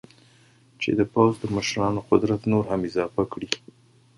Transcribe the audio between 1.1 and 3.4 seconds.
پوځ د مشرانو قدرت نور هم اضافه